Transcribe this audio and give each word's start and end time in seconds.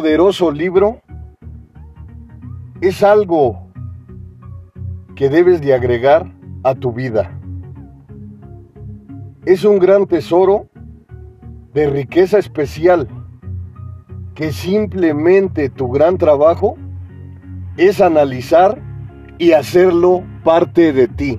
Poderoso 0.00 0.50
libro 0.50 1.02
es 2.80 3.02
algo 3.02 3.70
que 5.14 5.28
debes 5.28 5.60
de 5.60 5.74
agregar 5.74 6.32
a 6.62 6.74
tu 6.74 6.90
vida. 6.90 7.38
Es 9.44 9.62
un 9.62 9.78
gran 9.78 10.06
tesoro 10.06 10.70
de 11.74 11.90
riqueza 11.90 12.38
especial 12.38 13.08
que 14.34 14.52
simplemente 14.52 15.68
tu 15.68 15.90
gran 15.90 16.16
trabajo 16.16 16.78
es 17.76 18.00
analizar 18.00 18.80
y 19.36 19.52
hacerlo 19.52 20.24
parte 20.44 20.94
de 20.94 21.08
ti. 21.08 21.38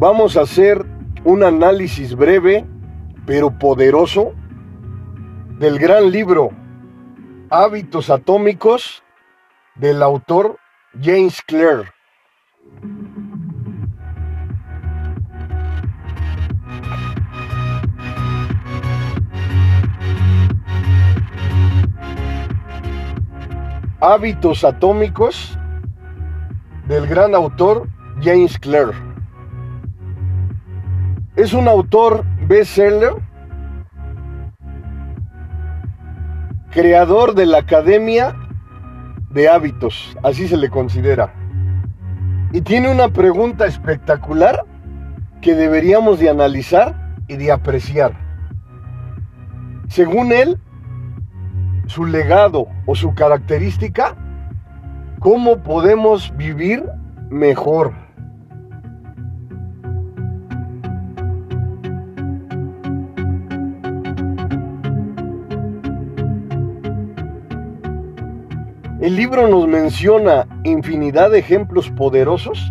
Vamos 0.00 0.38
a 0.38 0.40
hacer 0.40 0.86
un 1.24 1.44
análisis 1.44 2.16
breve 2.16 2.64
pero 3.26 3.50
poderoso 3.50 4.32
del 5.58 5.78
gran 5.78 6.10
libro 6.10 6.52
Hábitos 7.50 8.08
Atómicos 8.08 9.02
del 9.74 10.02
autor 10.02 10.56
James 11.02 11.42
Clear. 11.42 11.92
Hábitos 24.00 24.64
Atómicos 24.64 25.58
del 26.88 27.06
gran 27.06 27.34
autor 27.34 27.86
James 28.22 28.58
Clear. 28.58 29.09
Es 31.36 31.52
un 31.52 31.68
autor 31.68 32.24
bestseller, 32.48 33.12
creador 36.70 37.34
de 37.34 37.46
la 37.46 37.58
Academia 37.58 38.34
de 39.30 39.48
Hábitos, 39.48 40.16
así 40.24 40.48
se 40.48 40.56
le 40.56 40.68
considera. 40.70 41.32
Y 42.52 42.62
tiene 42.62 42.90
una 42.90 43.10
pregunta 43.10 43.66
espectacular 43.66 44.64
que 45.40 45.54
deberíamos 45.54 46.18
de 46.18 46.30
analizar 46.30 47.16
y 47.28 47.36
de 47.36 47.52
apreciar. 47.52 48.12
Según 49.88 50.32
él, 50.32 50.58
su 51.86 52.06
legado 52.06 52.66
o 52.86 52.96
su 52.96 53.14
característica, 53.14 54.16
¿cómo 55.20 55.62
podemos 55.62 56.36
vivir 56.36 56.84
mejor? 57.30 58.09
El 69.00 69.16
libro 69.16 69.48
nos 69.48 69.66
menciona 69.66 70.46
infinidad 70.62 71.30
de 71.30 71.38
ejemplos 71.38 71.90
poderosos 71.90 72.70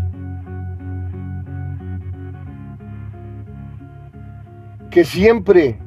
que 4.92 5.04
siempre 5.06 5.80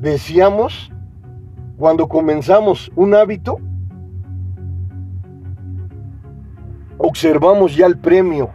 deseamos 0.00 0.90
cuando 1.76 2.08
comenzamos 2.08 2.90
un 2.96 3.14
hábito, 3.14 3.60
observamos 6.98 7.76
ya 7.76 7.86
el 7.86 7.98
premio, 7.98 8.50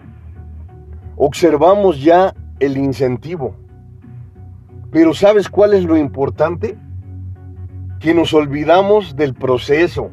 observamos 1.15 2.03
ya 2.03 2.35
el 2.59 2.75
incentivo. 2.75 3.55
Pero 4.91 5.13
¿sabes 5.13 5.47
cuál 5.47 5.75
es 5.75 5.85
lo 5.85 5.95
importante? 5.95 6.77
Que 8.01 8.13
nos 8.13 8.33
olvidamos 8.33 9.15
del 9.15 9.33
proceso 9.33 10.11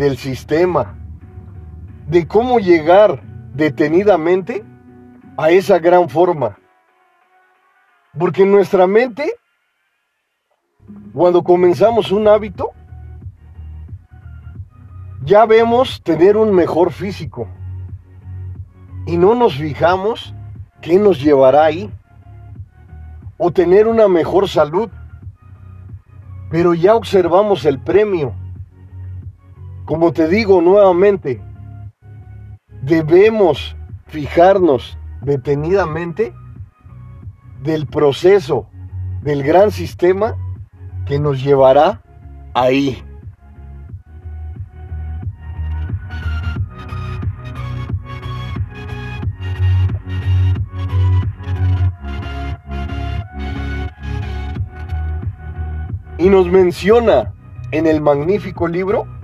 del 0.00 0.16
sistema, 0.16 0.94
de 2.08 2.26
cómo 2.26 2.58
llegar 2.58 3.22
detenidamente 3.52 4.64
a 5.36 5.50
esa 5.50 5.78
gran 5.78 6.08
forma. 6.08 6.58
Porque 8.18 8.44
en 8.44 8.50
nuestra 8.50 8.86
mente, 8.86 9.30
cuando 11.12 11.44
comenzamos 11.44 12.12
un 12.12 12.28
hábito, 12.28 12.70
ya 15.22 15.44
vemos 15.44 16.02
tener 16.02 16.38
un 16.38 16.54
mejor 16.54 16.92
físico. 16.92 17.46
Y 19.06 19.18
no 19.18 19.34
nos 19.34 19.56
fijamos 19.56 20.34
qué 20.80 20.98
nos 20.98 21.20
llevará 21.20 21.64
ahí. 21.64 21.90
O 23.36 23.50
tener 23.50 23.86
una 23.86 24.08
mejor 24.08 24.48
salud. 24.48 24.88
Pero 26.50 26.72
ya 26.72 26.94
observamos 26.94 27.66
el 27.66 27.78
premio 27.78 28.34
como 29.90 30.12
te 30.12 30.28
digo 30.28 30.62
nuevamente, 30.62 31.42
debemos 32.80 33.74
fijarnos 34.06 34.96
detenidamente 35.20 36.32
del 37.64 37.88
proceso, 37.88 38.68
del 39.22 39.42
gran 39.42 39.72
sistema 39.72 40.36
que 41.06 41.18
nos 41.18 41.42
llevará 41.42 42.02
ahí. 42.54 43.02
Y 56.16 56.28
nos 56.28 56.46
menciona 56.46 57.34
en 57.72 57.88
el 57.88 58.00
magnífico 58.00 58.68
libro 58.68 59.19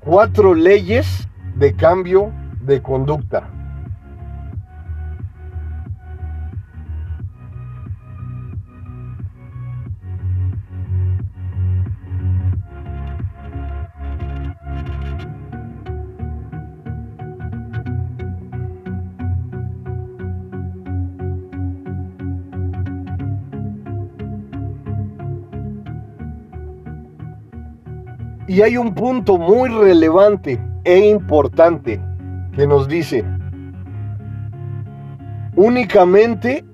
cuatro 0.00 0.54
leyes 0.54 1.28
de 1.56 1.74
cambio 1.74 2.32
de 2.62 2.82
conducta. 2.82 3.48
Y 28.50 28.62
hay 28.62 28.76
un 28.76 28.96
punto 28.96 29.38
muy 29.38 29.68
relevante 29.68 30.60
e 30.82 30.98
importante 30.98 32.02
que 32.52 32.66
nos 32.66 32.88
dice, 32.88 33.24
únicamente 35.54 36.64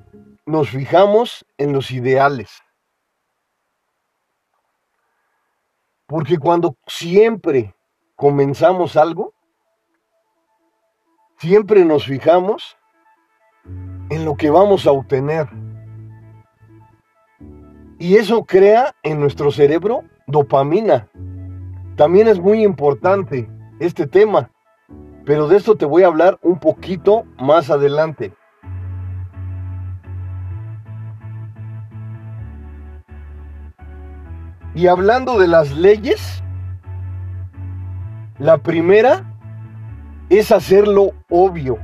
nos 0.47 0.71
fijamos 0.71 1.45
en 1.59 1.75
los 1.75 1.91
ideales. 1.91 2.63
Porque 6.07 6.39
cuando 6.39 6.79
siempre 6.87 7.75
comenzamos 8.15 8.97
algo, 8.97 9.35
siempre 11.37 11.85
nos 11.85 12.07
fijamos 12.07 12.79
en 14.09 14.25
lo 14.25 14.35
que 14.35 14.49
vamos 14.49 14.87
a 14.87 14.93
obtener. 14.93 15.47
Y 17.99 18.17
eso 18.17 18.47
crea 18.47 18.95
en 19.03 19.21
nuestro 19.21 19.51
cerebro 19.51 20.05
dopamina, 20.27 21.11
también 21.97 22.29
es 22.29 22.39
muy 22.39 22.63
importante 22.63 23.49
este 23.81 24.07
tema, 24.07 24.51
pero 25.25 25.49
de 25.49 25.57
esto 25.57 25.77
te 25.77 25.87
voy 25.87 26.03
a 26.03 26.09
hablar 26.09 26.39
un 26.43 26.61
poquito 26.61 27.25
más 27.39 27.71
adelante. 27.71 28.33
Y 34.75 34.89
hablando 34.89 35.39
de 35.39 35.49
las 35.49 35.73
leyes, 35.73 36.45
la 38.39 38.59
primera 38.59 39.25
es 40.29 40.53
hacerlo 40.53 41.13
obvio. 41.31 41.79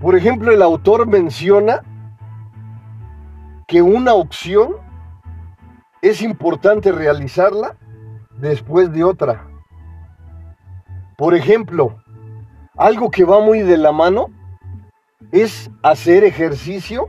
Por 0.00 0.14
ejemplo, 0.14 0.52
el 0.52 0.62
autor 0.62 1.06
menciona 1.08 1.82
que 3.66 3.82
una 3.82 4.14
opción 4.14 4.76
es 6.02 6.22
importante 6.22 6.92
realizarla 6.92 7.76
después 8.38 8.92
de 8.92 9.02
otra. 9.02 9.48
Por 11.16 11.34
ejemplo, 11.34 11.96
algo 12.76 13.10
que 13.10 13.24
va 13.24 13.40
muy 13.40 13.60
de 13.62 13.76
la 13.76 13.90
mano 13.90 14.28
es 15.32 15.68
hacer 15.82 16.22
ejercicio 16.22 17.08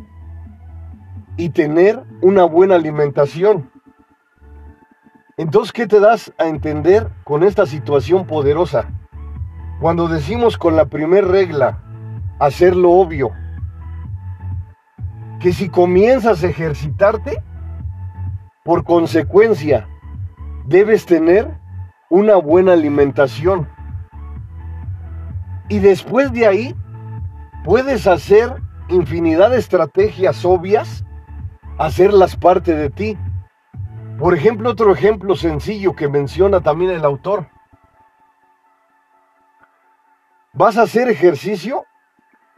y 1.37 1.49
tener 1.49 2.03
una 2.21 2.43
buena 2.43 2.75
alimentación. 2.75 3.69
Entonces, 5.37 5.71
¿qué 5.71 5.85
te 5.85 5.99
das 5.99 6.33
a 6.39 6.47
entender 6.47 7.11
con 7.23 7.43
esta 7.43 7.67
situación 7.67 8.25
poderosa? 8.25 8.89
Cuando 9.79 10.07
decimos 10.07 10.57
con 10.57 10.75
la 10.75 10.85
primera 10.85 11.25
regla, 11.25 11.83
hacer 12.39 12.75
lo 12.75 12.91
obvio, 12.91 13.31
que 15.39 15.53
si 15.53 15.69
comienzas 15.69 16.43
a 16.43 16.47
ejercitarte, 16.47 17.43
por 18.63 18.83
consecuencia, 18.83 19.87
debes 20.65 21.05
tener 21.05 21.49
una 22.09 22.35
buena 22.35 22.73
alimentación. 22.73 23.67
Y 25.69 25.79
después 25.79 26.31
de 26.33 26.47
ahí, 26.47 26.75
puedes 27.63 28.07
hacer 28.07 28.61
infinidad 28.89 29.51
de 29.51 29.57
estrategias 29.57 30.43
obvias, 30.45 31.05
hacerlas 31.77 32.35
parte 32.35 32.75
de 32.75 32.89
ti. 32.89 33.17
Por 34.17 34.35
ejemplo, 34.35 34.71
otro 34.71 34.91
ejemplo 34.91 35.35
sencillo 35.35 35.95
que 35.95 36.09
menciona 36.09 36.61
también 36.61 36.91
el 36.91 37.05
autor. 37.05 37.47
¿Vas 40.53 40.77
a 40.77 40.83
hacer 40.83 41.07
ejercicio? 41.09 41.85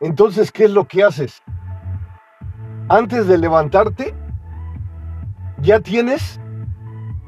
Entonces, 0.01 0.51
¿qué 0.51 0.65
es 0.65 0.71
lo 0.71 0.87
que 0.87 1.03
haces? 1.03 1.41
Antes 2.89 3.27
de 3.27 3.37
levantarte, 3.37 4.15
ya 5.61 5.79
tienes 5.79 6.39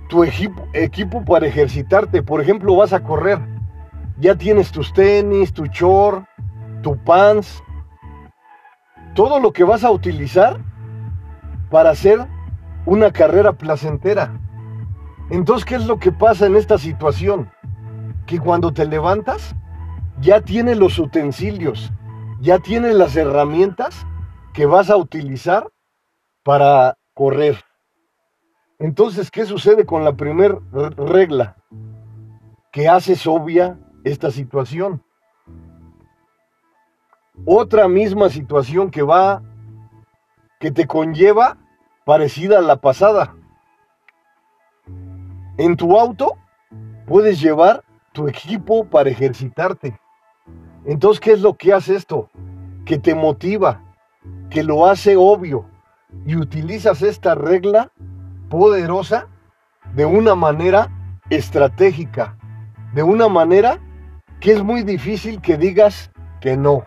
tu 0.10 0.24
equipo, 0.24 1.24
para 1.24 1.48
ejercitarte. 1.48 2.24
Por 2.24 2.42
ejemplo, 2.42 2.75
vas 2.75 2.92
a 2.92 3.04
correr. 3.04 3.40
Ya 4.20 4.36
tienes 4.36 4.72
tus 4.72 4.92
tenis, 4.92 5.54
tu 5.54 5.66
short, 5.66 6.25
tu 6.81 6.98
pants. 6.98 7.64
Todo 9.14 9.40
lo 9.40 9.54
que 9.54 9.64
vas 9.64 9.84
a 9.84 9.92
utilizar 9.92 10.60
para 11.69 11.92
hacer 11.92 12.28
una 12.86 13.12
carrera 13.12 13.54
placentera. 13.54 14.40
Entonces, 15.30 15.66
¿qué 15.66 15.76
es 15.76 15.86
lo 15.86 16.00
que 16.00 16.12
pasa 16.12 16.48
en 16.48 16.56
esta 16.56 16.78
situación? 16.78 17.52
Que 18.26 18.40
cuando 18.40 18.74
te 18.74 18.86
levantas, 18.86 19.56
ya 20.19 20.42
tienes 20.42 20.78
los 20.78 20.98
utensilios, 21.00 21.92
ya 22.44 22.60
tienes 22.60 22.94
las 22.95 23.16
herramientas 23.16 24.06
que 24.54 24.66
vas 24.66 24.90
a 24.90 24.98
utilizar 24.98 25.72
para 26.44 26.98
correr. 27.13 27.63
Entonces, 28.80 29.31
¿qué 29.31 29.45
sucede 29.45 29.86
con 29.86 30.04
la 30.04 30.12
primera 30.12 30.60
regla? 30.98 31.56
Que 32.69 32.90
haces 32.90 33.25
obvia 33.28 33.80
esta 34.04 34.30
situación. 34.30 35.01
Otra 37.45 37.88
misma 37.88 38.30
situación 38.30 38.92
que 38.92 39.04
va, 39.04 39.42
que 40.60 40.69
te 40.69 40.86
conlleva 40.86 41.57
parecida 42.04 42.60
a 42.60 42.62
la 42.62 42.75
pasada. 42.75 43.34
En 45.57 45.78
tu 45.78 45.98
auto 45.98 46.34
puedes 47.07 47.40
llevar 47.40 47.86
tu 48.12 48.28
equipo 48.28 48.84
para 48.84 49.10
ejercitarte. 49.10 49.98
Entonces, 50.85 51.19
¿qué 51.19 51.31
es 51.31 51.41
lo 51.41 51.56
que 51.56 51.74
hace 51.74 51.95
esto? 51.95 52.30
Que 52.85 52.97
te 52.97 53.15
motiva, 53.15 53.81
que 54.50 54.63
lo 54.63 54.85
hace 54.85 55.15
obvio 55.15 55.65
y 56.25 56.35
utilizas 56.35 57.01
esta 57.01 57.35
regla 57.35 57.91
poderosa 58.50 59.27
de 59.95 60.06
una 60.06 60.35
manera 60.35 60.89
estratégica, 61.30 62.38
de 62.94 63.03
una 63.03 63.27
manera 63.30 63.80
que 64.39 64.51
es 64.51 64.63
muy 64.63 64.83
difícil 64.83 65.41
que 65.41 65.57
digas 65.57 66.12
que 66.41 66.57
no. 66.57 66.83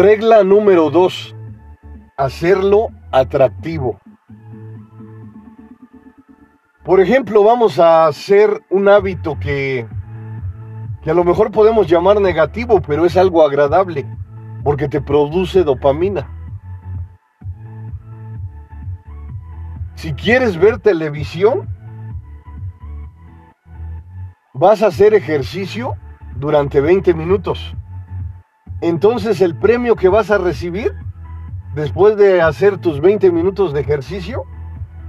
Regla 0.00 0.44
número 0.44 0.88
dos, 0.88 1.36
hacerlo 2.16 2.88
atractivo. 3.12 4.00
Por 6.82 7.00
ejemplo, 7.00 7.44
vamos 7.44 7.78
a 7.78 8.06
hacer 8.06 8.62
un 8.70 8.88
hábito 8.88 9.38
que, 9.38 9.86
que 11.02 11.10
a 11.10 11.12
lo 11.12 11.22
mejor 11.22 11.50
podemos 11.50 11.86
llamar 11.86 12.18
negativo, 12.18 12.80
pero 12.80 13.04
es 13.04 13.14
algo 13.18 13.42
agradable, 13.42 14.06
porque 14.64 14.88
te 14.88 15.02
produce 15.02 15.64
dopamina. 15.64 16.30
Si 19.96 20.14
quieres 20.14 20.56
ver 20.56 20.78
televisión, 20.78 21.68
vas 24.54 24.82
a 24.82 24.86
hacer 24.86 25.12
ejercicio 25.12 25.94
durante 26.36 26.80
20 26.80 27.12
minutos. 27.12 27.76
Entonces 28.80 29.40
el 29.40 29.56
premio 29.56 29.96
que 29.96 30.08
vas 30.08 30.30
a 30.30 30.38
recibir 30.38 30.94
después 31.74 32.16
de 32.16 32.40
hacer 32.40 32.78
tus 32.78 33.00
20 33.00 33.30
minutos 33.30 33.72
de 33.72 33.80
ejercicio 33.80 34.44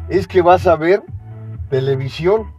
es 0.10 0.28
que 0.28 0.42
vas 0.42 0.68
a 0.68 0.76
ver 0.76 1.04
televisión. 1.70 2.54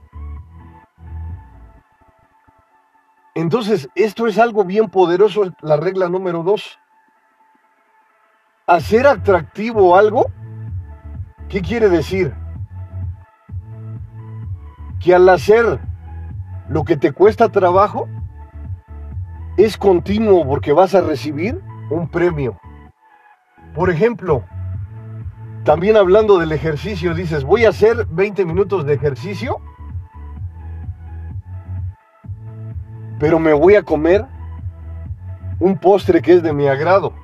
Entonces, 3.35 3.89
esto 3.95 4.27
es 4.27 4.39
algo 4.39 4.65
bien 4.65 4.91
poderoso, 4.91 5.55
la 5.61 5.77
regla 5.77 6.09
número 6.09 6.43
dos. 6.43 6.79
Hacer 8.67 9.07
atractivo 9.07 9.97
algo, 9.97 10.27
¿qué 11.49 11.63
quiere 11.63 11.89
decir? 11.89 12.35
Que 15.01 15.15
al 15.15 15.29
hacer 15.29 15.81
lo 16.69 16.85
que 16.85 16.97
te 16.97 17.13
cuesta 17.13 17.49
trabajo, 17.51 18.09
es 19.57 19.77
continuo 19.77 20.47
porque 20.47 20.73
vas 20.73 20.95
a 20.95 21.01
recibir 21.01 21.61
un 21.91 22.09
premio. 22.09 22.59
Por 23.75 23.91
ejemplo, 23.91 24.45
también 25.65 25.97
hablando 25.97 26.39
del 26.39 26.53
ejercicio, 26.53 27.15
dices, 27.15 27.45
voy 27.45 27.65
a 27.65 27.71
hacer 27.71 28.07
20 28.07 28.45
minutos 28.45 28.85
de 28.87 28.95
ejercicio, 28.95 29.59
pero 33.19 33.39
me 33.39 33.53
voy 33.53 33.77
a 33.77 33.83
comer 33.83 34.27
un 35.61 35.79
postre 35.79 36.23
que 36.23 36.35
es 36.35 36.43
de 36.43 36.53
mi 36.53 36.67
agrado. 36.67 37.15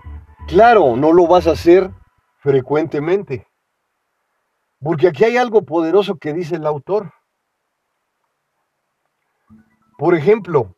Claro, 0.47 0.97
no 0.97 1.12
lo 1.12 1.26
vas 1.26 1.47
a 1.47 1.52
hacer 1.52 1.90
frecuentemente, 2.38 3.47
porque 4.80 5.08
aquí 5.08 5.25
hay 5.25 5.37
algo 5.37 5.62
poderoso 5.62 6.16
que 6.16 6.32
dice 6.32 6.56
el 6.56 6.66
autor. 6.66 7.12
Por 9.99 10.14
ejemplo, 10.14 10.77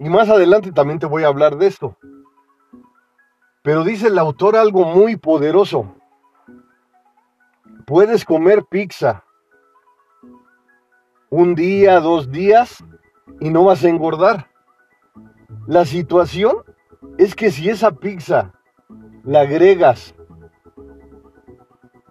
y 0.00 0.08
más 0.08 0.30
adelante 0.30 0.72
también 0.72 0.98
te 0.98 1.04
voy 1.04 1.24
a 1.24 1.28
hablar 1.28 1.58
de 1.58 1.66
esto. 1.66 1.96
Pero 3.62 3.84
dice 3.84 4.06
el 4.06 4.18
autor 4.18 4.56
algo 4.56 4.86
muy 4.86 5.16
poderoso. 5.16 5.94
Puedes 7.86 8.24
comer 8.24 8.64
pizza 8.64 9.24
un 11.28 11.54
día, 11.54 12.00
dos 12.00 12.32
días 12.32 12.82
y 13.40 13.50
no 13.50 13.64
vas 13.64 13.84
a 13.84 13.90
engordar. 13.90 14.48
La 15.66 15.84
situación 15.84 16.56
es 17.18 17.34
que 17.34 17.50
si 17.50 17.68
esa 17.68 17.92
pizza 17.92 18.54
la 19.22 19.42
agregas 19.42 20.14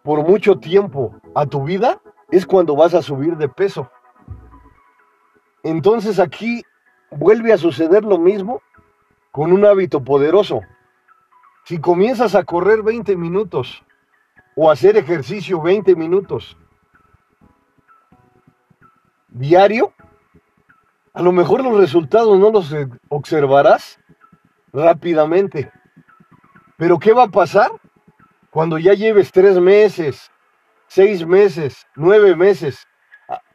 por 0.04 0.24
mucho 0.24 0.60
tiempo 0.60 1.20
a 1.34 1.48
tu 1.48 1.64
vida, 1.64 2.00
es 2.30 2.46
cuando 2.46 2.76
vas 2.76 2.94
a 2.94 3.02
subir 3.02 3.36
de 3.38 3.50
peso. 3.50 3.90
Entonces 5.64 6.20
aquí 6.20 6.64
vuelve 7.12 7.54
a 7.54 7.58
suceder 7.58 8.04
lo 8.04 8.18
mismo 8.18 8.62
con 9.32 9.52
un 9.52 9.66
hábito 9.66 10.04
poderoso. 10.04 10.62
Si 11.66 11.80
comienzas 11.80 12.36
a 12.36 12.44
correr 12.44 12.82
20 12.82 13.16
minutos 13.16 13.84
o 14.56 14.72
hacer 14.72 14.98
ejercicio 14.98 15.62
20 15.62 15.96
minutos 15.96 16.58
diario, 19.30 19.94
a 21.14 21.22
lo 21.22 21.32
mejor 21.32 21.64
los 21.64 21.78
resultados 21.78 22.38
no 22.40 22.52
los 22.52 22.74
observarás 23.10 24.00
rápidamente. 24.74 25.72
Pero 26.78 27.00
¿qué 27.00 27.14
va 27.14 27.24
a 27.24 27.30
pasar 27.30 27.72
cuando 28.50 28.78
ya 28.78 28.94
lleves 28.94 29.32
tres 29.32 29.60
meses, 29.60 30.32
seis 30.88 31.26
meses, 31.26 31.86
nueve 31.96 32.36
meses 32.36 32.88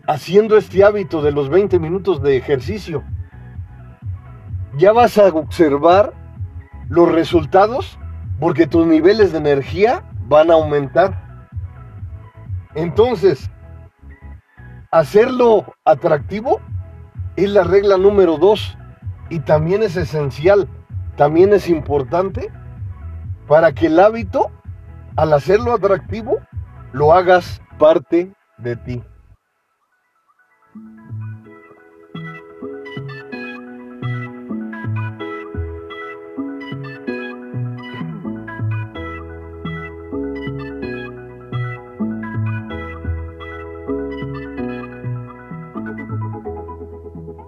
haciendo 0.07 0.57
este 0.57 0.85
hábito 0.85 1.23
de 1.23 1.33
los 1.33 1.49
20 1.49 1.79
minutos 1.79 2.23
de 2.23 2.37
ejercicio? 2.37 3.03
Ya 4.77 4.93
vas 4.93 5.19
a 5.19 5.27
observar 5.29 6.13
los 6.89 7.11
resultados 7.11 7.99
porque 8.41 8.67
tus 8.67 8.87
niveles 8.87 9.33
de 9.33 9.39
energía 9.39 10.03
van 10.27 10.51
a 10.51 10.55
aumentar. 10.55 11.49
Entonces, 12.75 13.51
hacerlo 14.91 15.65
atractivo 15.85 16.61
es 17.37 17.51
la 17.51 17.65
regla 17.65 17.97
número 17.97 18.39
dos 18.39 18.77
y 19.31 19.41
también 19.41 19.83
es 19.83 19.97
esencial, 19.97 20.69
también 21.17 21.53
es 21.53 21.69
importante 21.69 22.51
para 23.47 23.73
que 23.73 23.87
el 23.87 24.01
hábito, 24.01 24.51
al 25.17 25.33
hacerlo 25.33 25.73
atractivo, 25.73 26.39
lo 26.93 27.13
hagas 27.13 27.61
parte 27.79 28.33
de 28.59 28.77
ti. 28.77 29.03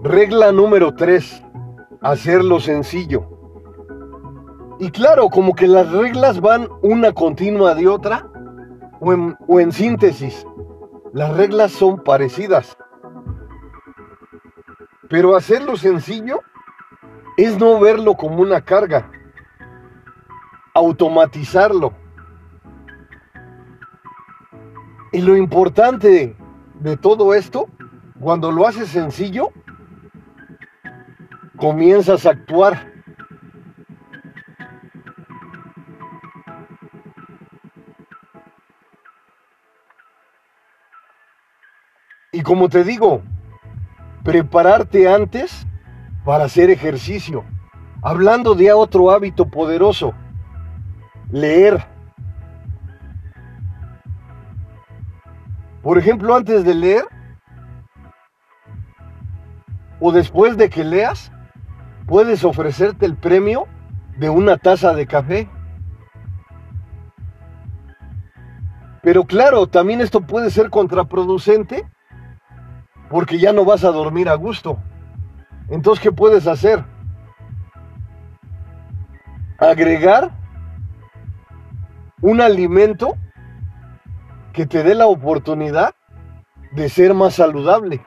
Regla 0.09 0.53
número 0.53 0.95
3. 0.95 1.43
Hacerlo 2.01 2.61
sencillo. 2.61 3.29
Y 4.79 4.93
claro, 4.93 5.29
como 5.31 5.57
que 5.57 5.67
las 5.67 5.91
reglas 5.91 6.41
van 6.41 6.69
una 6.81 7.13
continua 7.13 7.75
de 7.75 7.89
otra, 7.89 8.31
o 9.01 9.13
en, 9.13 9.37
o 9.49 9.59
en 9.59 9.73
síntesis, 9.73 10.47
las 11.13 11.37
reglas 11.37 11.73
son 11.73 12.05
parecidas. 12.05 12.79
Pero 15.09 15.35
hacerlo 15.35 15.77
sencillo 15.77 16.39
es 17.37 17.59
no 17.59 17.81
verlo 17.81 18.15
como 18.15 18.43
una 18.43 18.61
carga, 18.61 19.11
automatizarlo. 20.73 21.93
Y 25.11 25.21
lo 25.21 25.37
importante 25.37 26.37
de 26.79 26.97
todo 26.97 27.35
esto, 27.35 27.67
cuando 28.21 28.53
lo 28.53 28.69
haces 28.69 28.89
sencillo, 28.89 29.51
comienzas 31.57 32.27
a 32.27 32.31
actuar. 32.31 32.93
Y 42.33 42.43
como 42.43 42.69
te 42.69 42.85
digo, 42.85 43.23
prepararte 44.23 45.09
antes 45.09 45.67
para 46.25 46.45
hacer 46.45 46.71
ejercicio. 46.71 47.45
Hablando 48.03 48.55
de 48.55 48.73
otro 48.73 49.11
hábito 49.11 49.49
poderoso, 49.49 50.13
leer. 51.31 51.87
Por 55.83 55.99
ejemplo, 55.99 56.35
antes 56.35 56.65
de 56.65 56.75
leer 56.75 57.05
o 59.99 60.13
después 60.13 60.57
de 60.57 60.69
que 60.69 60.85
leas, 60.85 61.33
puedes 62.07 62.45
ofrecerte 62.45 63.07
el 63.07 63.17
premio 63.17 63.67
de 64.17 64.31
una 64.31 64.57
taza 64.57 64.95
de 64.95 65.07
café. 65.07 65.49
Pero 69.03 69.25
claro, 69.25 69.67
también 69.67 70.01
esto 70.01 70.21
puede 70.21 70.51
ser 70.51 70.71
contraproducente 70.71 71.87
porque 73.09 73.39
ya 73.39 73.53
no 73.53 73.65
vas 73.65 73.85
a 73.85 73.93
dormir 73.93 74.29
a 74.29 74.35
gusto. 74.35 74.79
Entonces, 75.69 76.03
¿qué 76.03 76.13
puedes 76.13 76.47
hacer? 76.47 76.85
Agregar 79.59 80.31
un 82.21 82.41
alimento 82.41 83.17
que 84.53 84.67
te 84.67 84.83
dé 84.83 84.95
la 84.95 85.07
oportunidad 85.07 85.95
de 86.73 86.89
ser 86.89 87.15
más 87.15 87.35
saludable. 87.35 88.03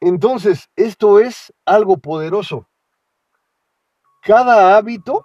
Entonces, 0.00 0.70
esto 0.76 1.18
es 1.18 1.52
algo 1.64 1.98
poderoso. 1.98 2.68
Cada 4.22 4.76
hábito 4.76 5.24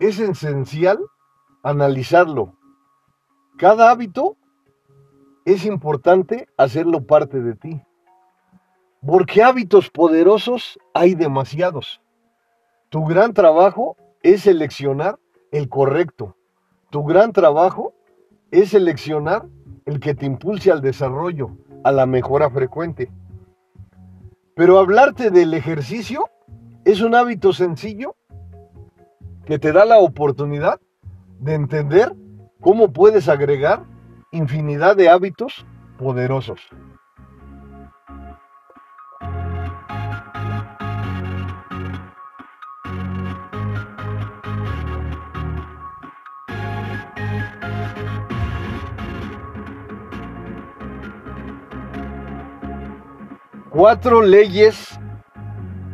es 0.00 0.18
esencial 0.18 0.98
analizarlo. 1.62 2.56
Cada 3.56 3.90
hábito 3.90 4.36
es 5.44 5.64
importante 5.64 6.48
hacerlo 6.56 7.06
parte 7.06 7.40
de 7.40 7.54
ti. 7.54 7.82
Porque 9.04 9.42
hábitos 9.42 9.90
poderosos 9.90 10.78
hay 10.94 11.14
demasiados. 11.14 12.00
Tu 12.88 13.04
gran 13.04 13.32
trabajo 13.32 13.96
es 14.22 14.42
seleccionar 14.42 15.18
el 15.50 15.68
correcto. 15.68 16.36
Tu 16.90 17.02
gran 17.04 17.32
trabajo 17.32 17.94
es 18.50 18.70
seleccionar 18.70 19.46
el 19.86 19.98
que 19.98 20.14
te 20.14 20.26
impulse 20.26 20.70
al 20.70 20.82
desarrollo, 20.82 21.56
a 21.84 21.90
la 21.90 22.06
mejora 22.06 22.50
frecuente. 22.50 23.10
Pero 24.54 24.78
hablarte 24.78 25.30
del 25.30 25.54
ejercicio 25.54 26.28
es 26.84 27.00
un 27.00 27.14
hábito 27.14 27.52
sencillo 27.52 28.16
que 29.46 29.58
te 29.58 29.72
da 29.72 29.84
la 29.84 29.98
oportunidad 29.98 30.80
de 31.40 31.54
entender 31.54 32.14
cómo 32.60 32.92
puedes 32.92 33.28
agregar 33.28 33.84
infinidad 34.30 34.96
de 34.96 35.08
hábitos 35.08 35.66
poderosos. 35.98 36.60
Cuatro 53.72 54.20
leyes 54.20 55.00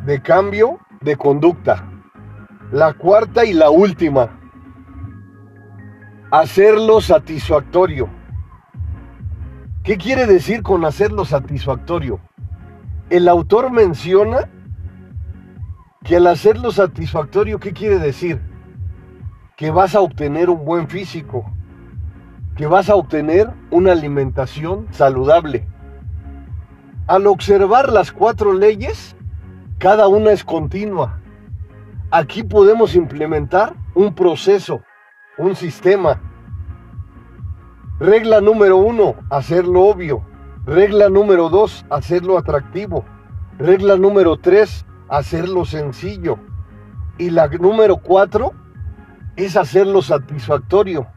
de 0.05 0.21
cambio 0.21 0.79
de 0.99 1.15
conducta. 1.15 1.89
La 2.73 2.91
cuarta 2.91 3.45
y 3.45 3.53
la 3.53 3.69
última. 3.69 4.37
Hacerlo 6.29 6.99
satisfactorio. 6.99 8.09
¿Qué 9.81 9.97
quiere 9.97 10.25
decir 10.25 10.61
con 10.61 10.83
hacerlo 10.83 11.23
satisfactorio? 11.23 12.19
El 13.09 13.29
autor 13.29 13.71
menciona 13.71 14.49
que 16.03 16.17
al 16.17 16.27
hacerlo 16.27 16.73
satisfactorio, 16.73 17.61
¿qué 17.61 17.71
quiere 17.71 17.97
decir? 17.97 18.41
Que 19.55 19.71
vas 19.71 19.95
a 19.95 20.01
obtener 20.01 20.49
un 20.49 20.65
buen 20.65 20.89
físico, 20.89 21.49
que 22.57 22.67
vas 22.67 22.89
a 22.89 22.95
obtener 22.95 23.49
una 23.71 23.93
alimentación 23.93 24.85
saludable 24.91 25.65
al 27.09 27.25
observar 27.25 27.91
las 27.91 28.11
cuatro 28.11 28.53
leyes, 28.53 29.15
cada 29.79 30.07
una 30.07 30.31
es 30.31 30.43
continua. 30.43 31.19
Aquí 32.11 32.43
podemos 32.43 32.93
implementar 32.93 33.73
un 33.95 34.13
proceso, 34.13 34.81
un 35.39 35.55
sistema. 35.55 36.21
Regla 37.99 38.41
número 38.41 38.77
uno, 38.77 39.15
hacerlo 39.31 39.85
obvio. 39.87 40.23
Regla 40.67 41.09
número 41.09 41.49
dos, 41.49 41.83
hacerlo 41.89 42.37
atractivo. 42.37 43.03
Regla 43.57 43.97
número 43.97 44.37
tres, 44.37 44.85
hacerlo 45.07 45.65
sencillo. 45.65 46.37
Y 47.17 47.31
la 47.31 47.47
número 47.47 47.97
cuatro 47.97 48.53
es 49.35 49.57
hacerlo 49.57 50.03
satisfactorio. 50.03 51.07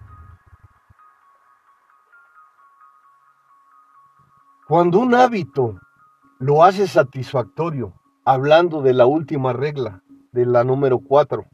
Cuando 4.73 5.01
un 5.01 5.15
hábito 5.15 5.79
lo 6.39 6.65
hace 6.65 6.87
satisfactorio, 6.87 7.93
hablando 8.25 8.81
de 8.81 8.95
la 8.95 9.05
última 9.05 9.53
regla, 9.53 10.03
de 10.33 10.47
la 10.47 10.65
número 10.65 10.99
cuatro, 10.99 11.45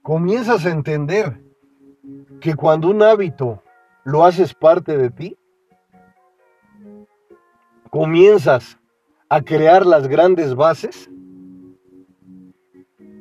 comienzas 0.00 0.64
a 0.64 0.70
entender 0.70 1.42
que 2.40 2.54
cuando 2.54 2.88
un 2.88 3.02
hábito 3.02 3.64
lo 4.04 4.24
haces 4.24 4.54
parte 4.54 4.96
de 4.96 5.10
ti, 5.10 5.36
comienzas 7.90 8.78
a 9.28 9.42
crear 9.42 9.84
las 9.84 10.06
grandes 10.06 10.54
bases 10.54 11.10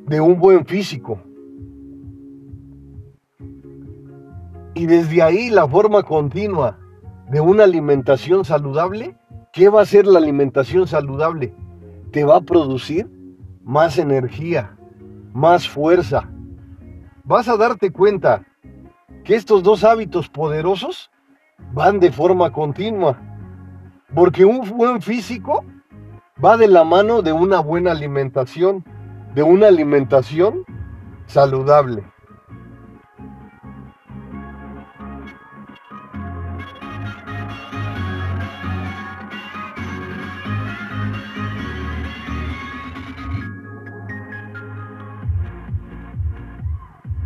de 0.05 0.21
un 0.21 0.37
buen 0.37 0.67
físico. 0.67 1.19
Y 4.75 4.85
desde 4.85 5.23
ahí 5.23 5.49
la 5.49 5.67
forma 5.67 6.03
continua 6.03 6.77
de 7.31 7.39
una 7.39 7.63
alimentación 7.63 8.43
saludable, 8.43 9.15
¿qué 9.53 9.69
va 9.69 9.81
a 9.81 9.85
ser 9.85 10.05
la 10.05 10.19
alimentación 10.19 10.85
saludable? 10.85 11.55
Te 12.11 12.25
va 12.25 12.35
a 12.35 12.41
producir 12.41 13.09
más 13.63 13.97
energía, 13.97 14.75
más 15.31 15.69
fuerza. 15.69 16.29
Vas 17.23 17.47
a 17.47 17.55
darte 17.55 17.93
cuenta 17.93 18.45
que 19.23 19.35
estos 19.35 19.63
dos 19.63 19.85
hábitos 19.85 20.27
poderosos 20.27 21.09
van 21.71 22.01
de 22.01 22.11
forma 22.11 22.51
continua, 22.51 23.17
porque 24.13 24.43
un 24.43 24.69
buen 24.69 25.01
físico 25.01 25.63
va 26.43 26.57
de 26.57 26.67
la 26.67 26.83
mano 26.83 27.21
de 27.21 27.31
una 27.31 27.61
buena 27.61 27.91
alimentación, 27.91 28.83
de 29.33 29.43
una 29.43 29.67
alimentación 29.67 30.65
saludable. 31.27 32.03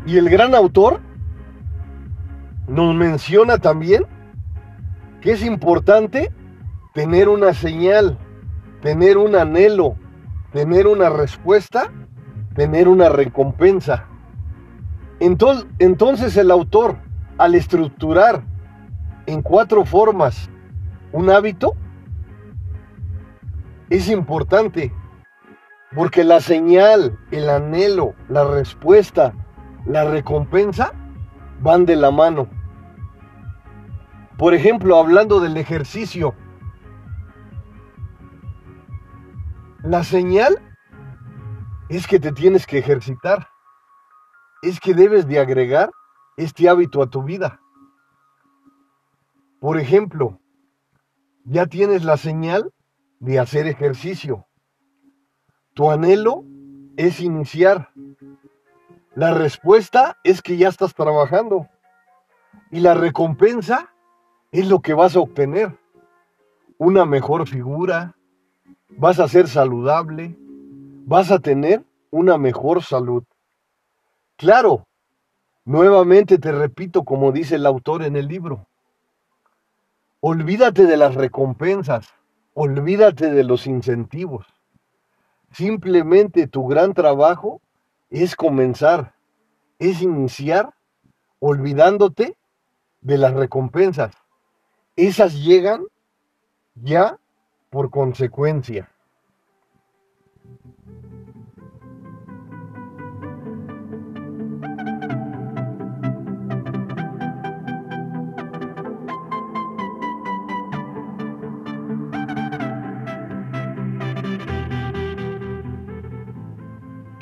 Y 0.06 0.18
el 0.18 0.30
gran 0.30 0.54
autor 0.54 1.00
nos 2.68 2.94
menciona 2.96 3.58
también 3.58 4.06
que 5.22 5.32
es 5.32 5.44
importante 5.44 6.32
tener 6.94 7.28
una 7.28 7.54
señal, 7.54 8.18
tener 8.82 9.18
un 9.18 9.36
anhelo, 9.36 9.96
tener 10.52 10.88
una 10.88 11.10
respuesta, 11.10 11.92
tener 12.54 12.88
una 12.88 13.10
recompensa. 13.10 14.06
Entonces, 15.20 16.38
el 16.38 16.52
autor, 16.52 16.98
al 17.38 17.56
estructurar 17.56 18.44
en 19.26 19.42
cuatro 19.42 19.86
formas 19.86 20.50
un 21.12 21.30
hábito, 21.30 21.76
es 23.90 24.10
importante 24.10 24.94
porque 25.96 26.24
la 26.24 26.42
señal, 26.42 27.18
el 27.32 27.50
anhelo, 27.50 28.14
la 28.30 28.44
respuesta, 28.44 29.34
la 29.86 30.06
recompensa 30.06 30.94
van 31.62 31.86
de 31.86 31.96
la 31.96 32.12
mano. 32.12 32.48
Por 34.38 34.54
ejemplo, 34.54 34.98
hablando 34.98 35.40
del 35.40 35.58
ejercicio, 35.58 36.36
la 39.84 40.04
señal 40.04 40.60
es 41.90 42.08
que 42.08 42.20
te 42.20 42.32
tienes 42.32 42.66
que 42.66 42.80
ejercitar, 42.80 43.48
es 44.62 44.80
que 44.80 44.94
debes 44.94 45.28
de 45.28 45.40
agregar 45.40 45.92
este 46.38 46.68
hábito 46.68 47.02
a 47.02 47.10
tu 47.10 47.24
vida. 47.24 47.62
Por 49.60 49.80
ejemplo, 49.80 50.40
ya 51.46 51.68
tienes 51.68 52.04
la 52.04 52.18
señal 52.18 52.74
de 53.20 53.40
hacer 53.40 53.68
ejercicio. 53.68 54.48
Tu 55.74 55.90
anhelo 55.90 56.44
es 56.98 57.20
iniciar. 57.20 57.92
La 59.16 59.34
respuesta 59.34 60.18
es 60.26 60.42
que 60.42 60.58
ya 60.58 60.68
estás 60.68 60.94
trabajando. 60.94 61.70
Y 62.70 62.82
la 62.82 62.94
recompensa 62.96 63.94
es 64.52 64.68
lo 64.68 64.82
que 64.82 64.94
vas 64.94 65.16
a 65.16 65.22
obtener. 65.22 65.80
Una 66.78 67.06
mejor 67.06 67.48
figura, 67.48 68.18
vas 68.90 69.22
a 69.22 69.30
ser 69.30 69.48
saludable, 69.48 70.36
vas 71.06 71.32
a 71.32 71.40
tener 71.40 71.86
una 72.12 72.38
mejor 72.38 72.84
salud. 72.84 73.24
Claro, 74.36 74.86
nuevamente 75.64 76.38
te 76.38 76.52
repito 76.52 77.06
como 77.06 77.32
dice 77.32 77.56
el 77.56 77.66
autor 77.66 78.04
en 78.04 78.18
el 78.18 78.28
libro, 78.28 78.68
olvídate 80.20 80.86
de 80.86 80.98
las 80.98 81.16
recompensas, 81.16 82.10
olvídate 82.54 83.32
de 83.32 83.46
los 83.46 83.66
incentivos. 83.66 84.46
Simplemente 85.52 86.48
tu 86.48 86.68
gran 86.68 86.94
trabajo 86.94 87.62
es 88.10 88.36
comenzar, 88.36 89.14
es 89.80 90.02
iniciar 90.02 90.74
olvidándote 91.40 92.38
de 93.02 93.18
las 93.18 93.34
recompensas. 93.34 94.16
Esas 94.96 95.36
llegan 95.36 95.86
ya 96.76 97.20
por 97.70 97.92
consecuencia. 97.92 98.92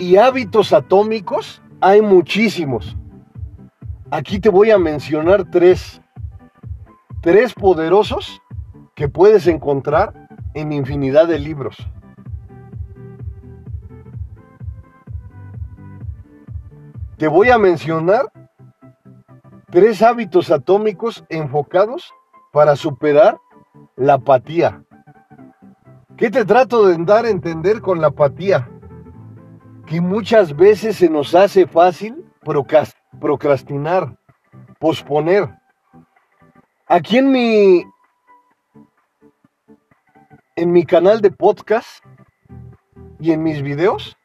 Y 0.03 0.17
hábitos 0.17 0.73
atómicos 0.73 1.61
hay 1.79 2.01
muchísimos. 2.01 2.97
Aquí 4.11 4.37
te 4.37 4.49
voy 4.49 4.69
a 4.69 4.77
mencionar 4.77 5.49
tres. 5.49 6.01
Tres 7.21 7.53
poderosos 7.53 8.41
que 8.95 9.07
puedes 9.07 9.47
encontrar 9.47 10.27
en 10.55 10.73
infinidad 10.73 11.25
de 11.29 11.39
libros. 11.39 11.77
Te 17.15 17.29
voy 17.29 17.49
a 17.49 17.57
mencionar 17.57 18.29
tres 19.71 20.01
hábitos 20.01 20.51
atómicos 20.51 21.23
enfocados 21.29 22.13
para 22.51 22.75
superar 22.75 23.37
la 23.95 24.15
apatía. 24.15 24.83
¿Qué 26.17 26.29
te 26.29 26.43
trato 26.43 26.87
de 26.87 26.97
dar 27.05 27.23
a 27.23 27.29
entender 27.29 27.79
con 27.79 28.01
la 28.01 28.07
apatía? 28.07 28.69
Que 29.85 29.99
muchas 30.01 30.55
veces 30.55 30.97
se 30.97 31.09
nos 31.09 31.35
hace 31.35 31.67
fácil 31.67 32.25
procrastinar, 33.19 34.17
posponer. 34.79 35.49
Aquí 36.87 37.17
en 37.17 37.31
mi 37.31 37.83
en 40.55 40.71
mi 40.71 40.85
canal 40.85 41.21
de 41.21 41.31
podcast 41.31 42.05
y 43.19 43.31
en 43.31 43.41
mis 43.41 43.61
videos 43.61 44.15